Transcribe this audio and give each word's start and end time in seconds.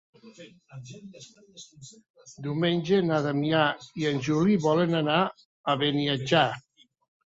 Diumenge 2.47 3.03
na 3.11 3.21
Damià 3.29 3.63
i 4.03 4.11
en 4.15 4.27
Juli 4.31 4.61
volen 4.69 5.05
anar 5.05 5.23
a 5.77 5.81
Beniatjar. 5.87 6.49